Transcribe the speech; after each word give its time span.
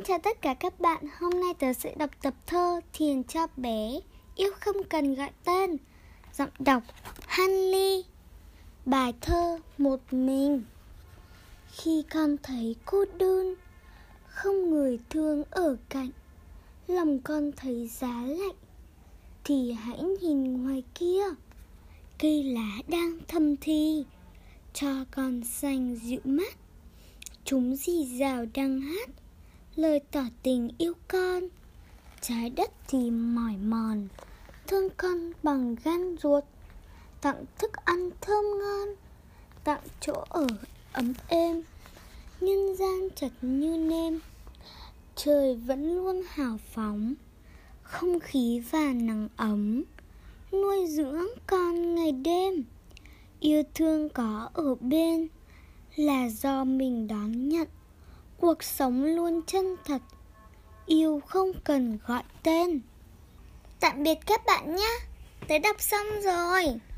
Xin 0.00 0.06
chào 0.06 0.18
tất 0.18 0.42
cả 0.42 0.54
các 0.54 0.80
bạn, 0.80 1.04
hôm 1.18 1.40
nay 1.40 1.54
tớ 1.58 1.72
sẽ 1.72 1.94
đọc 1.94 2.10
tập 2.22 2.34
thơ 2.46 2.80
Thiền 2.92 3.24
cho 3.24 3.46
bé, 3.56 4.00
yêu 4.36 4.50
không 4.60 4.76
cần 4.90 5.14
gọi 5.14 5.30
tên. 5.44 5.76
Giọng 6.38 6.48
đọc 6.58 6.82
hanley 7.26 8.04
Bài 8.86 9.14
thơ 9.20 9.58
một 9.78 10.00
mình. 10.10 10.62
Khi 11.72 12.04
con 12.10 12.36
thấy 12.42 12.76
cô 12.84 13.04
đơn, 13.18 13.54
không 14.26 14.70
người 14.70 14.98
thương 15.10 15.44
ở 15.50 15.76
cạnh 15.88 16.10
Lòng 16.86 17.18
con 17.18 17.50
thấy 17.56 17.88
giá 17.88 18.22
lạnh, 18.26 18.56
thì 19.44 19.72
hãy 19.72 20.02
nhìn 20.02 20.62
ngoài 20.62 20.82
kia. 20.94 21.24
Cây 22.18 22.42
lá 22.42 22.82
đang 22.88 23.18
thầm 23.28 23.56
thì, 23.56 24.04
cho 24.74 25.04
con 25.10 25.44
xanh 25.44 25.96
dịu 25.96 26.20
mắt. 26.24 26.54
Chúng 27.44 27.76
dì 27.76 28.18
rào 28.18 28.46
đang 28.54 28.80
hát 28.80 29.10
lời 29.76 30.00
tỏ 30.10 30.20
tình 30.42 30.70
yêu 30.78 30.94
con, 31.08 31.42
trái 32.20 32.50
đất 32.50 32.70
thì 32.88 33.10
mỏi 33.10 33.56
mòn, 33.56 34.08
thương 34.66 34.88
con 34.96 35.32
bằng 35.42 35.76
gan 35.84 36.16
ruột. 36.22 36.44
Tặng 37.20 37.44
thức 37.58 37.70
ăn 37.84 38.10
thơm 38.20 38.44
ngon, 38.58 38.88
tặng 39.64 39.82
chỗ 40.00 40.24
ở 40.28 40.46
ấm 40.92 41.12
êm, 41.28 41.62
nhân 42.40 42.76
gian 42.76 43.08
chật 43.16 43.32
như 43.42 43.76
nêm. 43.76 44.20
Trời 45.16 45.54
vẫn 45.54 45.96
luôn 45.96 46.22
hào 46.28 46.58
phóng, 46.74 47.14
không 47.82 48.20
khí 48.20 48.62
và 48.70 48.92
nắng 48.92 49.28
ấm, 49.36 49.82
nuôi 50.52 50.86
dưỡng 50.86 51.26
con 51.46 51.94
ngày 51.94 52.12
đêm. 52.12 52.64
Yêu 53.40 53.62
thương 53.74 54.08
có 54.08 54.50
ở 54.54 54.74
bên 54.74 55.28
là 55.96 56.28
do 56.28 56.64
mình 56.64 57.08
đón 57.08 57.48
nhận 57.48 57.68
cuộc 58.40 58.62
sống 58.62 59.04
luôn 59.04 59.42
chân 59.46 59.76
thật. 59.84 60.02
Yêu 60.86 61.20
không 61.26 61.52
cần 61.64 61.98
gọi 62.06 62.22
tên. 62.42 62.80
Tạm 63.80 64.02
biệt 64.02 64.18
các 64.26 64.46
bạn 64.46 64.76
nhé. 64.76 64.98
Tớ 65.48 65.58
đọc 65.58 65.80
xong 65.80 66.06
rồi. 66.24 66.80